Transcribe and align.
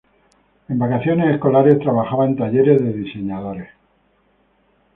En 0.67 0.79
vacaciones 0.79 1.29
escolares 1.31 1.77
trabajaba 1.77 2.25
en 2.25 2.35
talleres 2.35 2.81
de 2.81 2.91
diseñadores. 2.91 3.69